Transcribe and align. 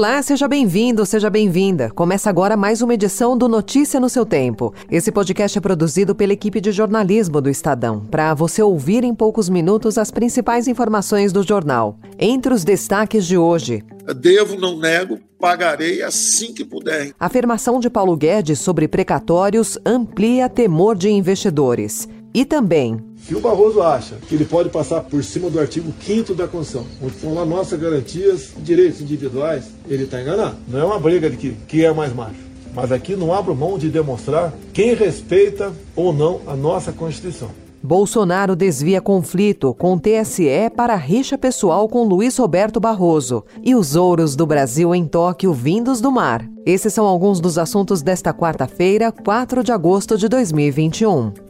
Olá, 0.00 0.22
seja 0.22 0.48
bem-vindo, 0.48 1.04
seja 1.04 1.28
bem-vinda. 1.28 1.90
Começa 1.90 2.30
agora 2.30 2.56
mais 2.56 2.80
uma 2.80 2.94
edição 2.94 3.36
do 3.36 3.46
Notícia 3.46 4.00
no 4.00 4.08
seu 4.08 4.24
tempo. 4.24 4.72
Esse 4.90 5.12
podcast 5.12 5.58
é 5.58 5.60
produzido 5.60 6.14
pela 6.14 6.32
equipe 6.32 6.58
de 6.58 6.72
jornalismo 6.72 7.38
do 7.38 7.50
Estadão, 7.50 8.00
para 8.10 8.32
você 8.32 8.62
ouvir 8.62 9.04
em 9.04 9.14
poucos 9.14 9.50
minutos 9.50 9.98
as 9.98 10.10
principais 10.10 10.66
informações 10.66 11.34
do 11.34 11.42
jornal. 11.42 11.98
Entre 12.18 12.50
os 12.54 12.64
destaques 12.64 13.26
de 13.26 13.36
hoje, 13.36 13.84
Devo, 14.14 14.58
não 14.58 14.78
nego, 14.78 15.20
pagarei 15.38 16.02
assim 16.02 16.52
que 16.52 16.64
puder. 16.64 17.12
A 17.18 17.26
afirmação 17.26 17.78
de 17.78 17.88
Paulo 17.88 18.16
Guedes 18.16 18.58
sobre 18.58 18.88
precatórios 18.88 19.78
amplia 19.84 20.48
temor 20.48 20.96
de 20.96 21.10
investidores. 21.10 22.08
E 22.32 22.44
também. 22.44 22.98
Se 23.26 23.34
o 23.34 23.40
Barroso 23.40 23.82
acha 23.82 24.16
que 24.28 24.34
ele 24.34 24.44
pode 24.44 24.70
passar 24.70 25.02
por 25.02 25.22
cima 25.22 25.50
do 25.50 25.58
artigo 25.58 25.92
5 26.00 26.34
da 26.34 26.46
Constituição, 26.46 26.86
onde 27.02 27.14
estão 27.14 27.34
lá 27.34 27.44
nossas 27.44 27.78
garantias, 27.78 28.52
direitos 28.58 29.00
individuais, 29.00 29.64
ele 29.88 30.04
está 30.04 30.20
enganado. 30.20 30.56
Não 30.68 30.78
é 30.78 30.84
uma 30.84 30.98
briga 30.98 31.28
de 31.28 31.36
que, 31.36 31.56
que 31.66 31.84
é 31.84 31.92
mais 31.92 32.14
macho. 32.14 32.50
Mas 32.74 32.92
aqui 32.92 33.16
não 33.16 33.34
abro 33.34 33.54
mão 33.54 33.76
de 33.78 33.88
demonstrar 33.88 34.54
quem 34.72 34.94
respeita 34.94 35.72
ou 35.96 36.12
não 36.12 36.40
a 36.46 36.54
nossa 36.54 36.92
Constituição. 36.92 37.50
Bolsonaro 37.82 38.54
desvia 38.54 39.00
conflito 39.00 39.72
com 39.74 39.94
o 39.94 40.00
TSE 40.00 40.70
para 40.76 40.94
rixa 40.96 41.38
pessoal 41.38 41.88
com 41.88 42.04
Luiz 42.04 42.36
Roberto 42.36 42.78
Barroso 42.78 43.42
e 43.62 43.74
os 43.74 43.96
ouros 43.96 44.36
do 44.36 44.46
Brasil 44.46 44.94
em 44.94 45.06
Tóquio 45.06 45.52
vindos 45.54 46.00
do 46.00 46.12
mar. 46.12 46.46
Esses 46.66 46.92
são 46.92 47.06
alguns 47.06 47.40
dos 47.40 47.56
assuntos 47.56 48.02
desta 48.02 48.34
quarta-feira, 48.34 49.10
4 49.10 49.64
de 49.64 49.72
agosto 49.72 50.18
de 50.18 50.28
2021. 50.28 51.49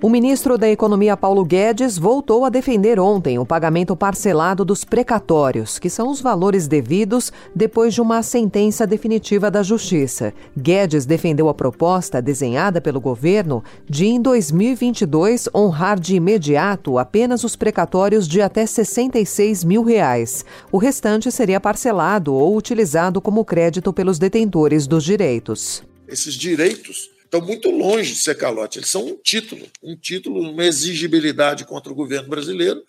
O 0.00 0.08
ministro 0.08 0.56
da 0.56 0.68
Economia 0.68 1.16
Paulo 1.16 1.44
Guedes 1.44 1.98
voltou 1.98 2.44
a 2.44 2.48
defender 2.48 3.00
ontem 3.00 3.36
o 3.36 3.44
pagamento 3.44 3.96
parcelado 3.96 4.64
dos 4.64 4.84
precatórios, 4.84 5.76
que 5.76 5.90
são 5.90 6.08
os 6.08 6.20
valores 6.20 6.68
devidos 6.68 7.32
depois 7.52 7.92
de 7.94 8.00
uma 8.00 8.22
sentença 8.22 8.86
definitiva 8.86 9.50
da 9.50 9.60
Justiça. 9.60 10.32
Guedes 10.56 11.04
defendeu 11.04 11.48
a 11.48 11.54
proposta 11.54 12.22
desenhada 12.22 12.80
pelo 12.80 13.00
governo 13.00 13.64
de, 13.90 14.06
em 14.06 14.22
2022, 14.22 15.48
honrar 15.52 15.98
de 15.98 16.14
imediato 16.14 16.96
apenas 16.96 17.42
os 17.42 17.56
precatórios 17.56 18.28
de 18.28 18.40
até 18.40 18.64
66 18.66 19.64
mil 19.64 19.82
reais. 19.82 20.44
O 20.70 20.78
restante 20.78 21.32
seria 21.32 21.58
parcelado 21.58 22.32
ou 22.34 22.56
utilizado 22.56 23.20
como 23.20 23.44
crédito 23.44 23.92
pelos 23.92 24.16
detentores 24.16 24.86
dos 24.86 25.02
direitos. 25.02 25.82
Esses 26.06 26.34
direitos 26.34 27.17
estão 27.28 27.42
muito 27.42 27.70
longe 27.70 28.14
de 28.14 28.18
ser 28.18 28.34
calote. 28.36 28.78
Eles 28.78 28.88
são 28.88 29.06
um 29.06 29.16
título, 29.16 29.66
um 29.82 29.94
título, 29.94 30.50
uma 30.50 30.64
exigibilidade 30.64 31.66
contra 31.66 31.92
o 31.92 31.94
governo 31.94 32.28
brasileiro. 32.28 32.82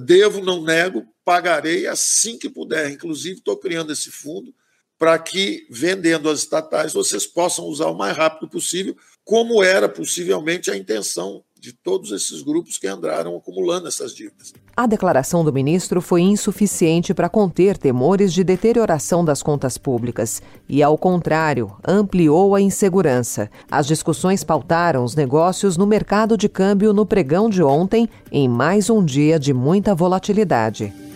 Devo, 0.00 0.44
não 0.44 0.62
nego, 0.62 1.06
pagarei 1.24 1.86
assim 1.86 2.36
que 2.36 2.50
puder. 2.50 2.90
Inclusive, 2.90 3.38
estou 3.38 3.56
criando 3.56 3.92
esse 3.92 4.10
fundo 4.10 4.52
para 4.98 5.18
que, 5.18 5.66
vendendo 5.70 6.28
as 6.28 6.40
estatais, 6.40 6.92
vocês 6.92 7.26
possam 7.26 7.64
usar 7.64 7.86
o 7.86 7.96
mais 7.96 8.16
rápido 8.16 8.48
possível, 8.48 8.94
como 9.24 9.62
era 9.62 9.88
possivelmente 9.88 10.70
a 10.70 10.76
intenção 10.76 11.42
de 11.60 11.72
todos 11.72 12.10
esses 12.10 12.42
grupos 12.42 12.78
que 12.78 12.86
andaram 12.86 13.36
acumulando 13.36 13.86
essas 13.86 14.14
dívidas. 14.14 14.52
A 14.74 14.86
declaração 14.86 15.44
do 15.44 15.52
ministro 15.52 16.00
foi 16.00 16.22
insuficiente 16.22 17.12
para 17.12 17.28
conter 17.28 17.76
temores 17.76 18.32
de 18.32 18.42
deterioração 18.42 19.24
das 19.24 19.42
contas 19.42 19.76
públicas 19.76 20.40
e, 20.68 20.82
ao 20.82 20.96
contrário, 20.96 21.76
ampliou 21.86 22.54
a 22.54 22.60
insegurança. 22.60 23.50
As 23.70 23.86
discussões 23.86 24.42
pautaram 24.42 25.04
os 25.04 25.14
negócios 25.14 25.76
no 25.76 25.86
mercado 25.86 26.36
de 26.36 26.48
câmbio 26.48 26.94
no 26.94 27.04
pregão 27.04 27.50
de 27.50 27.62
ontem, 27.62 28.08
em 28.32 28.48
mais 28.48 28.88
um 28.88 29.04
dia 29.04 29.38
de 29.38 29.52
muita 29.52 29.94
volatilidade. 29.94 31.09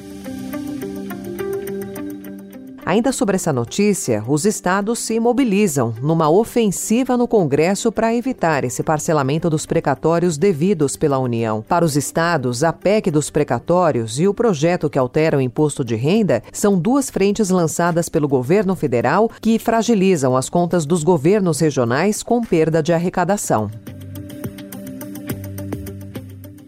Ainda 2.86 3.12
sobre 3.12 3.36
essa 3.36 3.50
notícia, 3.50 4.22
os 4.28 4.44
estados 4.44 4.98
se 4.98 5.18
mobilizam 5.18 5.94
numa 6.02 6.28
ofensiva 6.28 7.16
no 7.16 7.26
Congresso 7.26 7.90
para 7.90 8.14
evitar 8.14 8.62
esse 8.62 8.82
parcelamento 8.82 9.48
dos 9.48 9.64
precatórios 9.64 10.36
devidos 10.36 10.94
pela 10.94 11.18
União. 11.18 11.64
Para 11.66 11.84
os 11.84 11.96
estados, 11.96 12.62
a 12.62 12.74
PEC 12.74 13.10
dos 13.10 13.30
precatórios 13.30 14.20
e 14.20 14.28
o 14.28 14.34
projeto 14.34 14.90
que 14.90 14.98
altera 14.98 15.38
o 15.38 15.40
imposto 15.40 15.82
de 15.82 15.94
renda 15.94 16.42
são 16.52 16.78
duas 16.78 17.08
frentes 17.08 17.48
lançadas 17.48 18.10
pelo 18.10 18.28
governo 18.28 18.76
federal 18.76 19.30
que 19.40 19.58
fragilizam 19.58 20.36
as 20.36 20.50
contas 20.50 20.84
dos 20.84 21.02
governos 21.02 21.60
regionais 21.60 22.22
com 22.22 22.42
perda 22.42 22.82
de 22.82 22.92
arrecadação. 22.92 23.70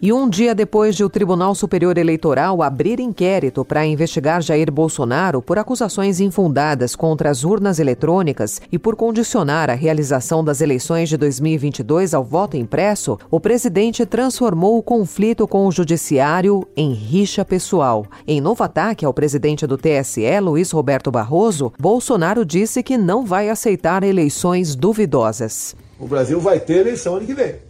E 0.06 0.12
um 0.12 0.28
dia 0.28 0.54
depois 0.54 0.94
de 0.94 1.02
o 1.02 1.10
Tribunal 1.10 1.52
Superior 1.52 1.98
Eleitoral 1.98 2.62
abrir 2.62 3.00
inquérito 3.00 3.64
para 3.64 3.84
investigar 3.84 4.40
Jair 4.40 4.70
Bolsonaro 4.70 5.42
por 5.42 5.58
acusações 5.58 6.20
infundadas 6.20 6.94
contra 6.94 7.28
as 7.28 7.42
urnas 7.42 7.80
eletrônicas 7.80 8.60
e 8.70 8.78
por 8.78 8.94
condicionar 8.94 9.68
a 9.68 9.74
realização 9.74 10.44
das 10.44 10.60
eleições 10.60 11.08
de 11.08 11.16
2022 11.16 12.14
ao 12.14 12.22
voto 12.22 12.56
impresso, 12.56 13.18
o 13.28 13.40
presidente 13.40 14.06
transformou 14.06 14.78
o 14.78 14.82
conflito 14.84 15.44
com 15.48 15.66
o 15.66 15.72
judiciário 15.72 16.64
em 16.76 16.92
rixa 16.92 17.44
pessoal. 17.44 18.06
Em 18.28 18.40
novo 18.40 18.62
ataque 18.62 19.04
ao 19.04 19.12
presidente 19.12 19.66
do 19.66 19.76
TSE, 19.76 20.38
Luiz 20.40 20.70
Roberto 20.70 21.10
Barroso, 21.10 21.72
Bolsonaro 21.80 22.44
disse 22.44 22.80
que 22.80 22.96
não 22.96 23.26
vai 23.26 23.48
aceitar 23.50 24.04
eleições 24.04 24.76
duvidosas. 24.76 25.74
O 25.98 26.06
Brasil 26.06 26.38
vai 26.38 26.60
ter 26.60 26.82
eleição 26.82 27.16
ano 27.16 27.26
que 27.26 27.34
vem 27.34 27.65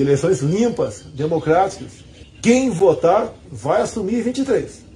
eleições 0.00 0.40
limpas, 0.40 1.02
democráticas. 1.14 2.04
Quem 2.42 2.70
votar 2.70 3.32
vai 3.50 3.80
assumir 3.80 4.22
23. 4.22 4.86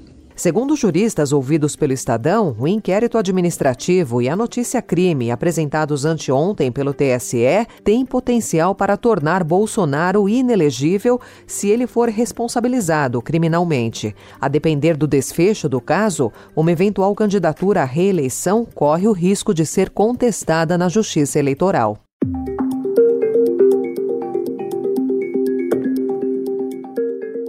Segundo 0.41 0.75
juristas 0.75 1.33
ouvidos 1.33 1.77
pelo 1.77 1.93
Estadão, 1.93 2.57
o 2.59 2.67
inquérito 2.67 3.19
administrativo 3.19 4.23
e 4.23 4.29
a 4.29 4.35
notícia 4.35 4.81
crime 4.81 5.31
apresentados 5.31 6.07
anteontem 6.07 6.73
pelo 6.73 6.95
TSE 6.95 7.67
têm 7.85 8.07
potencial 8.07 8.75
para 8.75 8.97
tornar 8.97 9.45
Bolsonaro 9.45 10.27
inelegível 10.31 11.21
se 11.47 11.69
ele 11.69 11.87
for 11.87 12.09
responsabilizado 12.09 13.21
criminalmente. 13.21 14.17
A 14.41 14.49
depender 14.49 14.97
do 14.97 15.07
desfecho 15.07 15.69
do 15.69 15.79
caso, 15.79 16.33
uma 16.57 16.73
eventual 16.73 17.15
candidatura 17.15 17.83
à 17.83 17.85
reeleição 17.85 18.65
corre 18.65 19.07
o 19.07 19.13
risco 19.13 19.53
de 19.53 19.67
ser 19.67 19.91
contestada 19.91 20.79
na 20.79 20.89
Justiça 20.89 21.39
Eleitoral. 21.39 21.99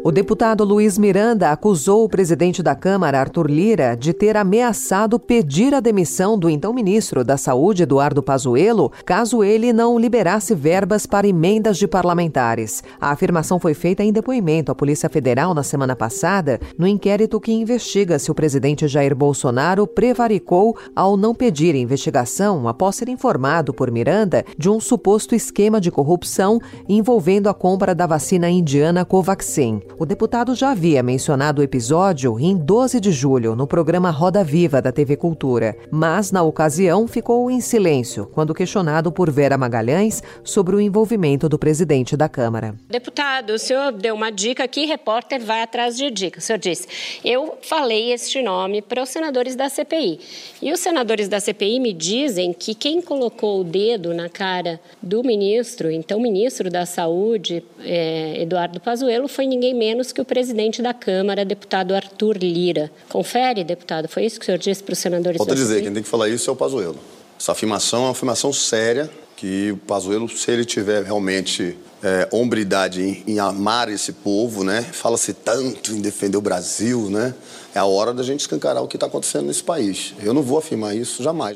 O 0.03 0.11
deputado 0.11 0.63
Luiz 0.63 0.97
Miranda 0.97 1.51
acusou 1.51 2.03
o 2.03 2.09
presidente 2.09 2.63
da 2.63 2.73
Câmara, 2.73 3.19
Arthur 3.19 3.47
Lira, 3.47 3.95
de 3.95 4.13
ter 4.13 4.35
ameaçado 4.35 5.19
pedir 5.19 5.75
a 5.75 5.79
demissão 5.79 6.39
do 6.39 6.49
então 6.49 6.73
ministro 6.73 7.23
da 7.23 7.37
Saúde, 7.37 7.83
Eduardo 7.83 8.23
Pazuello, 8.23 8.91
caso 9.05 9.43
ele 9.43 9.71
não 9.71 9.99
liberasse 9.99 10.55
verbas 10.55 11.05
para 11.05 11.27
emendas 11.27 11.77
de 11.77 11.87
parlamentares. 11.87 12.83
A 12.99 13.11
afirmação 13.11 13.59
foi 13.59 13.75
feita 13.75 14.03
em 14.03 14.11
depoimento 14.11 14.71
à 14.71 14.75
Polícia 14.75 15.07
Federal 15.07 15.53
na 15.53 15.61
semana 15.61 15.95
passada, 15.95 16.59
no 16.79 16.87
inquérito 16.87 17.39
que 17.39 17.51
investiga 17.51 18.17
se 18.17 18.31
o 18.31 18.35
presidente 18.35 18.87
Jair 18.87 19.15
Bolsonaro 19.15 19.85
prevaricou 19.85 20.75
ao 20.95 21.15
não 21.15 21.35
pedir 21.35 21.75
investigação 21.75 22.67
após 22.67 22.95
ser 22.95 23.07
informado 23.07 23.71
por 23.71 23.91
Miranda 23.91 24.43
de 24.57 24.67
um 24.67 24.79
suposto 24.79 25.35
esquema 25.35 25.79
de 25.79 25.91
corrupção 25.91 26.59
envolvendo 26.89 27.47
a 27.47 27.53
compra 27.53 27.93
da 27.93 28.07
vacina 28.07 28.49
indiana 28.49 29.05
Covaxin. 29.05 29.79
O 29.97 30.05
deputado 30.05 30.55
já 30.55 30.71
havia 30.71 31.03
mencionado 31.03 31.61
o 31.61 31.63
episódio 31.63 32.39
em 32.39 32.55
12 32.57 32.99
de 32.99 33.11
julho 33.11 33.55
no 33.55 33.67
programa 33.67 34.09
Roda 34.09 34.43
Viva 34.43 34.81
da 34.81 34.91
TV 34.91 35.15
Cultura, 35.15 35.75
mas 35.91 36.31
na 36.31 36.41
ocasião 36.41 37.07
ficou 37.07 37.51
em 37.51 37.59
silêncio 37.59 38.25
quando 38.33 38.53
questionado 38.53 39.11
por 39.11 39.29
Vera 39.29 39.57
Magalhães 39.57 40.23
sobre 40.43 40.75
o 40.75 40.81
envolvimento 40.81 41.47
do 41.47 41.59
presidente 41.59 42.15
da 42.15 42.29
Câmara. 42.29 42.75
Deputado, 42.89 43.51
o 43.51 43.59
senhor 43.59 43.91
deu 43.91 44.15
uma 44.15 44.31
dica 44.31 44.67
que 44.67 44.85
repórter 44.85 45.43
vai 45.43 45.61
atrás 45.61 45.97
de 45.97 46.09
dica. 46.09 46.39
O 46.39 46.41
senhor 46.41 46.57
disse: 46.57 46.87
"Eu 47.23 47.57
falei 47.61 48.11
este 48.11 48.41
nome 48.41 48.81
para 48.81 49.03
os 49.03 49.09
senadores 49.09 49.55
da 49.55 49.69
CPI". 49.69 50.19
E 50.61 50.71
os 50.71 50.79
senadores 50.79 51.27
da 51.27 51.39
CPI 51.39 51.79
me 51.79 51.93
dizem 51.93 52.53
que 52.53 52.73
quem 52.73 53.01
colocou 53.01 53.61
o 53.61 53.63
dedo 53.63 54.13
na 54.13 54.29
cara 54.29 54.79
do 55.01 55.23
ministro, 55.23 55.91
então 55.91 56.19
ministro 56.19 56.69
da 56.69 56.85
Saúde, 56.85 57.63
é, 57.83 58.41
Eduardo 58.41 58.79
Pazuello, 58.79 59.27
foi 59.27 59.45
ninguém 59.45 59.73
menos 59.73 59.90
que 60.13 60.21
o 60.21 60.25
presidente 60.25 60.81
da 60.81 60.93
Câmara, 60.93 61.43
deputado 61.43 61.93
Arthur 61.93 62.37
Lira. 62.37 62.91
Confere, 63.09 63.63
deputado, 63.63 64.07
foi 64.07 64.25
isso 64.25 64.39
que 64.39 64.43
o 64.43 64.45
senhor 64.45 64.57
disse 64.57 64.81
para 64.81 64.93
os 64.93 64.99
senadores? 64.99 65.37
Volto 65.37 65.51
a 65.51 65.55
dizer, 65.55 65.81
quem 65.81 65.93
tem 65.93 66.03
que 66.03 66.09
falar 66.09 66.29
isso 66.29 66.49
é 66.49 66.53
o 66.53 66.55
Pazuello. 66.55 66.99
Essa 67.39 67.51
afirmação 67.51 68.01
é 68.01 68.05
uma 68.05 68.11
afirmação 68.11 68.53
séria 68.53 69.09
que 69.35 69.71
o 69.71 69.77
Pazuello, 69.77 70.29
se 70.29 70.51
ele 70.51 70.63
tiver 70.63 71.03
realmente 71.03 71.75
é, 72.03 72.27
hombridade 72.31 73.01
em, 73.01 73.23
em, 73.25 73.39
amar 73.39 73.89
esse 73.89 74.13
povo, 74.13 74.63
né? 74.63 74.83
Fala-se 74.83 75.33
tanto 75.33 75.91
em 75.93 75.99
defender 75.99 76.37
o 76.37 76.41
Brasil, 76.41 77.09
né? 77.09 77.33
É 77.73 77.79
a 77.79 77.85
hora 77.85 78.13
da 78.13 78.21
gente 78.21 78.41
escancarar 78.41 78.83
o 78.83 78.87
que 78.87 78.97
está 78.97 79.07
acontecendo 79.07 79.47
nesse 79.47 79.63
país. 79.63 80.13
Eu 80.21 80.33
não 80.33 80.43
vou 80.43 80.59
afirmar 80.59 80.95
isso 80.95 81.23
jamais. 81.23 81.55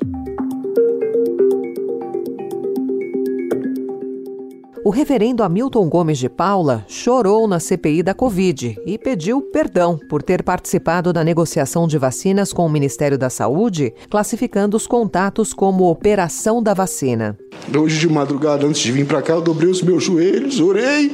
O 4.85 4.91
reverendo 4.91 5.41
Hamilton 5.41 5.89
Gomes 5.89 6.19
de 6.19 6.29
Paula 6.29 6.85
chorou 6.87 7.47
na 7.47 7.59
CPI 7.59 8.03
da 8.03 8.13
Covid 8.13 8.77
e 8.85 8.99
pediu 8.99 9.41
perdão 9.41 9.97
por 10.07 10.21
ter 10.21 10.43
participado 10.43 11.11
da 11.11 11.23
negociação 11.23 11.87
de 11.87 11.97
vacinas 11.97 12.53
com 12.53 12.63
o 12.63 12.69
Ministério 12.69 13.17
da 13.17 13.27
Saúde, 13.27 13.91
classificando 14.11 14.77
os 14.77 14.85
contatos 14.85 15.55
como 15.55 15.89
operação 15.89 16.61
da 16.61 16.75
vacina. 16.75 17.35
Hoje 17.75 17.97
de 17.97 18.07
madrugada, 18.07 18.67
antes 18.67 18.79
de 18.79 18.91
vir 18.91 19.07
para 19.07 19.23
cá, 19.23 19.33
eu 19.33 19.41
dobrei 19.41 19.71
os 19.71 19.81
meus 19.81 20.03
joelhos, 20.03 20.59
orei. 20.59 21.11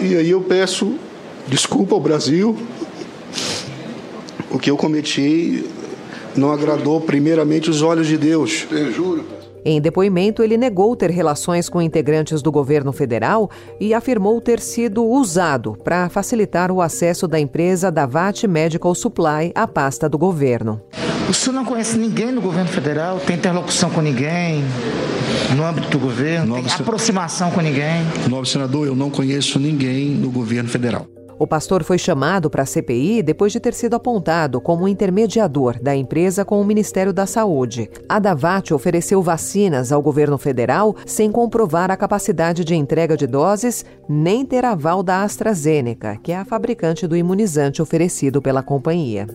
E 0.00 0.16
aí 0.16 0.30
eu 0.30 0.40
peço 0.40 0.96
desculpa 1.46 1.94
ao 1.94 2.00
Brasil. 2.00 2.56
O 4.50 4.58
que 4.58 4.72
eu 4.72 4.76
cometi 4.76 5.64
não 6.34 6.50
agradou 6.50 7.00
primeiramente 7.00 7.70
os 7.70 7.80
olhos 7.80 8.08
de 8.08 8.18
Deus. 8.18 8.66
Eu 8.72 8.92
juro. 8.92 9.41
Em 9.64 9.80
depoimento, 9.80 10.42
ele 10.42 10.56
negou 10.56 10.96
ter 10.96 11.10
relações 11.10 11.68
com 11.68 11.80
integrantes 11.80 12.42
do 12.42 12.50
governo 12.50 12.92
federal 12.92 13.50
e 13.78 13.94
afirmou 13.94 14.40
ter 14.40 14.58
sido 14.58 15.04
usado 15.04 15.76
para 15.84 16.08
facilitar 16.08 16.70
o 16.72 16.80
acesso 16.80 17.28
da 17.28 17.38
empresa 17.38 17.90
Davat 17.90 18.44
Medical 18.46 18.94
Supply 18.94 19.52
à 19.54 19.66
pasta 19.66 20.08
do 20.08 20.18
governo. 20.18 20.80
O 21.28 21.32
senhor 21.32 21.54
não 21.54 21.64
conhece 21.64 21.96
ninguém 21.96 22.32
no 22.32 22.40
governo 22.40 22.68
federal? 22.68 23.20
Tem 23.20 23.36
interlocução 23.36 23.88
com 23.90 24.00
ninguém? 24.00 24.64
No 25.56 25.64
âmbito 25.64 25.88
do 25.88 25.98
governo? 25.98 26.54
Tem 26.56 26.64
aproximação 26.66 27.50
com 27.50 27.60
ninguém? 27.60 28.02
Novo 28.28 28.44
senador, 28.44 28.86
eu 28.86 28.96
não 28.96 29.10
conheço 29.10 29.58
ninguém 29.58 30.08
no 30.08 30.30
governo 30.30 30.68
federal. 30.68 31.06
O 31.42 31.46
pastor 31.46 31.82
foi 31.82 31.98
chamado 31.98 32.48
para 32.48 32.62
a 32.62 32.64
CPI 32.64 33.20
depois 33.20 33.50
de 33.50 33.58
ter 33.58 33.74
sido 33.74 33.96
apontado 33.96 34.60
como 34.60 34.86
intermediador 34.86 35.76
da 35.82 35.92
empresa 35.92 36.44
com 36.44 36.60
o 36.60 36.64
Ministério 36.64 37.12
da 37.12 37.26
Saúde. 37.26 37.90
A 38.08 38.20
Davat 38.20 38.72
ofereceu 38.72 39.20
vacinas 39.20 39.90
ao 39.90 40.00
governo 40.00 40.38
federal 40.38 40.94
sem 41.04 41.32
comprovar 41.32 41.90
a 41.90 41.96
capacidade 41.96 42.64
de 42.64 42.76
entrega 42.76 43.16
de 43.16 43.26
doses 43.26 43.84
nem 44.08 44.46
ter 44.46 44.64
aval 44.64 45.02
da 45.02 45.24
AstraZeneca, 45.24 46.16
que 46.22 46.30
é 46.30 46.36
a 46.36 46.44
fabricante 46.44 47.08
do 47.08 47.16
imunizante 47.16 47.82
oferecido 47.82 48.40
pela 48.40 48.62
companhia. 48.62 49.26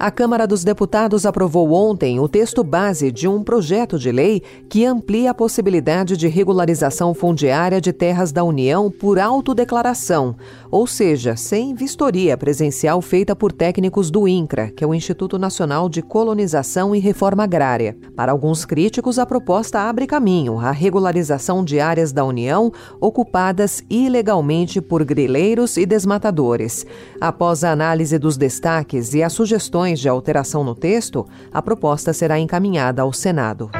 A 0.00 0.10
Câmara 0.10 0.46
dos 0.46 0.64
Deputados 0.64 1.26
aprovou 1.26 1.72
ontem 1.72 2.18
o 2.20 2.26
texto 2.26 2.64
base 2.64 3.12
de 3.12 3.28
um 3.28 3.44
projeto 3.44 3.98
de 3.98 4.10
lei 4.10 4.42
que 4.66 4.86
amplia 4.86 5.32
a 5.32 5.34
possibilidade 5.34 6.16
de 6.16 6.26
regularização 6.26 7.12
fundiária 7.12 7.82
de 7.82 7.92
terras 7.92 8.32
da 8.32 8.42
União 8.42 8.90
por 8.90 9.18
autodeclaração, 9.18 10.34
ou 10.70 10.86
seja, 10.86 11.36
sem 11.36 11.74
vistoria 11.74 12.34
presencial 12.34 13.02
feita 13.02 13.36
por 13.36 13.52
técnicos 13.52 14.10
do 14.10 14.26
INCRA, 14.26 14.70
que 14.70 14.82
é 14.82 14.86
o 14.86 14.94
Instituto 14.94 15.38
Nacional 15.38 15.86
de 15.86 16.00
Colonização 16.00 16.96
e 16.96 16.98
Reforma 16.98 17.44
Agrária. 17.44 17.94
Para 18.16 18.32
alguns 18.32 18.64
críticos, 18.64 19.18
a 19.18 19.26
proposta 19.26 19.80
abre 19.80 20.06
caminho 20.06 20.58
à 20.58 20.70
regularização 20.70 21.62
de 21.62 21.78
áreas 21.78 22.10
da 22.10 22.24
União 22.24 22.72
ocupadas 23.02 23.84
ilegalmente 23.90 24.80
por 24.80 25.04
grileiros 25.04 25.76
e 25.76 25.84
desmatadores. 25.84 26.86
Após 27.20 27.62
a 27.64 27.70
análise 27.70 28.18
dos 28.18 28.38
destaques 28.38 29.12
e 29.12 29.22
as 29.22 29.34
sugestões 29.34 29.89
de 29.98 30.08
alteração 30.08 30.62
no 30.62 30.74
texto, 30.74 31.26
a 31.52 31.60
proposta 31.60 32.12
será 32.12 32.38
encaminhada 32.38 33.02
ao 33.02 33.12
Senado. 33.12 33.70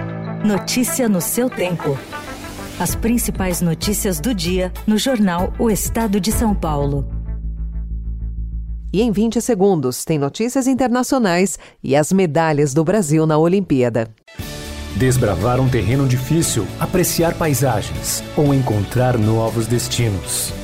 Notícia 0.44 1.08
no 1.08 1.20
seu 1.20 1.50
tempo. 1.50 1.96
As 2.78 2.94
principais 2.94 3.60
notícias 3.60 4.18
do 4.18 4.34
dia 4.34 4.72
no 4.86 4.96
jornal 4.96 5.52
O 5.58 5.70
Estado 5.70 6.18
de 6.18 6.32
São 6.32 6.54
Paulo. 6.54 7.06
E 8.92 9.02
em 9.02 9.12
20 9.12 9.40
segundos 9.40 10.04
tem 10.04 10.18
notícias 10.18 10.66
internacionais 10.66 11.58
e 11.82 11.94
as 11.94 12.12
medalhas 12.12 12.74
do 12.74 12.82
Brasil 12.82 13.26
na 13.26 13.38
Olimpíada. 13.38 14.08
Desbravar 14.96 15.60
um 15.60 15.68
terreno 15.68 16.08
difícil, 16.08 16.66
apreciar 16.80 17.34
paisagens 17.34 18.22
ou 18.36 18.52
encontrar 18.52 19.16
novos 19.16 19.66
destinos. 19.66 20.52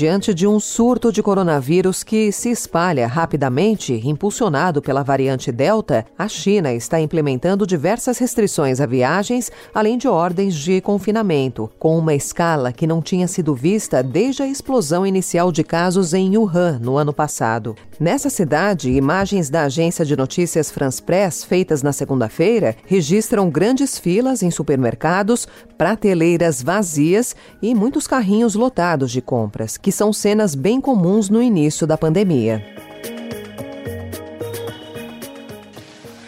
Diante 0.00 0.32
de 0.32 0.46
um 0.46 0.58
surto 0.58 1.12
de 1.12 1.22
coronavírus 1.22 2.02
que 2.02 2.32
se 2.32 2.48
espalha 2.48 3.06
rapidamente, 3.06 4.00
impulsionado 4.02 4.80
pela 4.80 5.02
variante 5.02 5.52
Delta, 5.52 6.06
a 6.18 6.26
China 6.26 6.72
está 6.72 6.98
implementando 6.98 7.66
diversas 7.66 8.16
restrições 8.16 8.80
a 8.80 8.86
viagens, 8.86 9.52
além 9.74 9.98
de 9.98 10.08
ordens 10.08 10.54
de 10.54 10.80
confinamento, 10.80 11.70
com 11.78 11.98
uma 11.98 12.14
escala 12.14 12.72
que 12.72 12.86
não 12.86 13.02
tinha 13.02 13.28
sido 13.28 13.54
vista 13.54 14.02
desde 14.02 14.42
a 14.42 14.46
explosão 14.46 15.06
inicial 15.06 15.52
de 15.52 15.62
casos 15.62 16.14
em 16.14 16.34
Wuhan 16.34 16.78
no 16.80 16.96
ano 16.96 17.12
passado. 17.12 17.76
Nessa 18.00 18.30
cidade, 18.30 18.90
imagens 18.90 19.50
da 19.50 19.64
agência 19.64 20.02
de 20.06 20.16
notícias 20.16 20.70
France 20.70 21.02
Press, 21.02 21.44
feitas 21.44 21.82
na 21.82 21.92
segunda-feira, 21.92 22.74
registram 22.86 23.50
grandes 23.50 23.98
filas 23.98 24.42
em 24.42 24.50
supermercados, 24.50 25.46
prateleiras 25.76 26.62
vazias 26.62 27.36
e 27.60 27.74
muitos 27.74 28.06
carrinhos 28.06 28.54
lotados 28.54 29.10
de 29.10 29.20
compras, 29.20 29.76
que 29.76 29.89
são 29.92 30.12
cenas 30.12 30.54
bem 30.54 30.80
comuns 30.80 31.28
no 31.28 31.42
início 31.42 31.86
da 31.86 31.96
pandemia. 31.96 32.62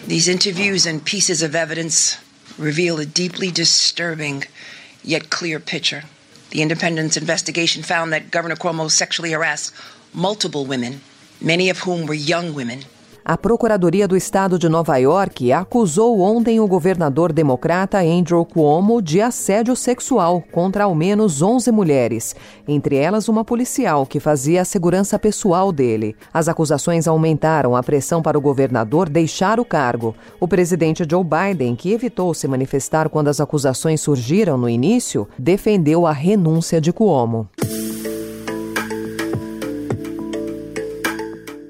These 0.07 0.29
interviews 0.29 0.87
and 0.87 1.01
pieces 1.05 1.43
of 1.43 1.55
evidence 1.55 2.19
reveal 2.59 2.99
a 3.01 3.07
deeply 3.07 3.51
disturbing 3.51 4.45
yet 5.03 5.31
clear 5.31 5.59
picture. 5.59 6.05
The 6.51 6.61
Independence 6.61 7.17
investigation 7.17 7.83
found 7.83 8.13
that 8.13 8.31
Governor 8.31 8.57
Cuomo 8.57 8.91
sexually 8.91 9.33
harassed 9.33 9.73
multiple 10.13 10.67
women 10.67 11.01
many 11.43 11.69
of 11.71 11.81
whom 11.81 12.07
were 12.07 12.15
young 12.15 12.55
women. 12.55 12.85
A 13.25 13.37
Procuradoria 13.37 14.09
do 14.09 14.17
Estado 14.17 14.59
de 14.59 14.69
Nova 14.69 14.97
York 14.97 15.53
acusou 15.53 16.19
ontem 16.19 16.59
o 16.59 16.67
governador 16.67 17.33
democrata 17.33 18.01
Andrew 18.01 18.45
Cuomo 18.45 19.01
de 19.01 19.21
assédio 19.21 19.77
sexual 19.77 20.43
contra 20.51 20.85
ao 20.85 20.95
menos 20.95 21.41
11 21.41 21.71
mulheres, 21.71 22.35
entre 22.67 22.97
elas 22.97 23.29
uma 23.29 23.45
policial 23.45 24.05
que 24.05 24.19
fazia 24.19 24.63
a 24.63 24.65
segurança 24.65 25.21
pessoal 25.21 25.71
dele. 25.71 26.17
As 26.35 26.49
acusações 26.49 27.07
aumentaram 27.07 27.77
a 27.77 27.83
pressão 27.83 28.21
para 28.21 28.37
o 28.37 28.41
governador 28.41 29.09
deixar 29.09 29.61
o 29.61 29.65
cargo. 29.65 30.17
O 30.41 30.49
presidente 30.49 31.07
Joe 31.09 31.23
Biden, 31.23 31.77
que 31.77 31.93
evitou 31.93 32.35
se 32.35 32.49
manifestar 32.49 33.09
quando 33.09 33.29
as 33.29 33.41
acusações 33.41 34.01
surgiram 34.01 34.59
no 34.59 34.69
início, 34.69 35.29
defendeu 35.39 36.09
a 36.09 36.13
renúncia 36.13 36.81
de 36.81 36.93
Cuomo. 36.93 37.49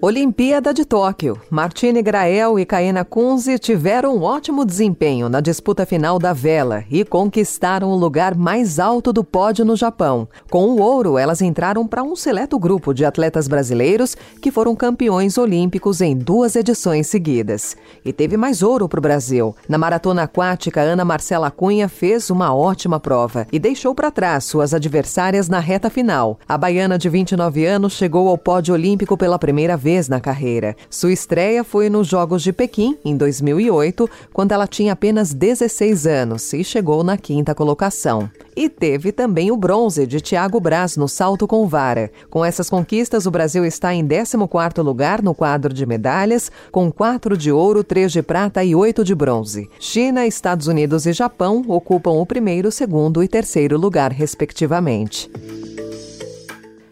Olimpíada 0.05 0.75
de 0.75 0.85
Tóquio. 0.85 1.41
Martine 1.49 2.03
Grael 2.03 2.59
e 2.59 2.67
Kaena 2.67 3.05
Kunze 3.05 3.57
tiveram 3.57 4.17
um 4.17 4.23
ótimo 4.25 4.65
desempenho 4.65 5.29
na 5.29 5.41
disputa 5.41 5.87
final 5.87 6.19
da 6.19 6.33
vela 6.33 6.83
e 6.91 7.05
conquistaram 7.05 7.89
o 7.89 7.95
lugar 7.95 8.35
mais 8.35 8.81
alto 8.81 9.13
do 9.13 9.23
pódio 9.23 9.65
no 9.65 9.77
Japão. 9.77 10.27
Com 10.51 10.65
o 10.71 10.81
ouro, 10.81 11.17
elas 11.17 11.41
entraram 11.41 11.87
para 11.87 12.03
um 12.03 12.17
seleto 12.17 12.59
grupo 12.59 12.93
de 12.93 13.05
atletas 13.05 13.47
brasileiros 13.47 14.17
que 14.41 14.51
foram 14.51 14.75
campeões 14.75 15.39
olímpicos 15.39 16.01
em 16.01 16.17
duas 16.17 16.57
edições 16.57 17.07
seguidas. 17.07 17.77
E 18.05 18.13
teve 18.13 18.37
mais 18.37 18.61
ouro 18.61 18.89
para 18.89 18.99
o 18.99 19.03
Brasil. 19.03 19.55
Na 19.69 19.79
maratona 19.79 20.25
aquática, 20.25 20.81
Ana 20.81 21.05
Marcela 21.05 21.49
Cunha 21.49 21.89
fez 21.89 22.29
uma 22.29 22.53
ótima 22.53 22.99
prova 22.99 23.47
e 23.53 23.59
deixou 23.61 23.95
para 23.95 24.11
trás 24.11 24.43
suas 24.43 24.75
adversárias 24.75 25.49
na 25.49 25.61
reta 25.61 25.89
final. 25.89 26.41
A 26.49 26.59
baiana 26.59 26.99
de 26.99 27.09
29 27.09 27.65
anos 27.67 27.93
chegou 27.93 28.27
ao 28.27 28.37
pódio 28.37 28.75
olímpico 28.75 29.17
pela 29.17 29.39
primeira 29.39 29.77
vez 29.77 29.92
vez 29.93 30.09
na 30.09 30.21
carreira. 30.21 30.75
Sua 30.89 31.13
estreia 31.13 31.63
foi 31.63 31.91
nos 31.91 32.09
Jogos 32.09 32.43
de 32.43 32.51
Pequim, 32.51 32.97
em 33.05 33.15
2008, 33.15 34.09
quando 34.33 34.53
ela 34.53 34.67
tinha 34.67 34.95
apenas 34.95 35.35
16 35.35 36.07
anos 36.07 36.51
e 36.55 36.65
chegou 36.65 37.05
na 37.05 37.19
quinta 37.19 37.55
colocação. 37.55 38.31
E 38.57 38.71
teve 38.71 39.13
também 39.13 39.51
o 39.51 39.57
bronze 39.57 40.07
de 40.07 40.21
Thiago 40.21 40.59
Braz 40.61 40.97
no 40.97 41.09
salto 41.09 41.47
com 41.47 41.67
vara. 41.67 42.11
Com 42.31 42.43
essas 42.43 42.71
conquistas, 42.71 43.27
o 43.27 43.31
Brasil 43.31 43.67
está 43.67 43.95
em 43.95 44.07
14º 44.07 44.83
lugar 44.83 45.23
no 45.23 45.35
quadro 45.35 45.75
de 45.75 45.85
medalhas, 45.85 46.51
com 46.71 46.91
4 46.91 47.37
de 47.37 47.53
ouro, 47.53 47.85
3 47.85 48.11
de 48.11 48.23
prata 48.23 48.65
e 48.65 48.75
8 48.75 49.05
de 49.05 49.15
bronze. 49.15 49.69
China, 49.79 50.27
Estados 50.27 50.69
Unidos 50.69 51.07
e 51.07 51.13
Japão 51.13 51.63
ocupam 51.69 52.13
o 52.13 52.25
primeiro, 52.25 52.73
segundo 52.73 53.23
e 53.23 53.29
terceiro 53.29 53.79
lugar, 53.79 54.11
respectivamente. 54.11 55.31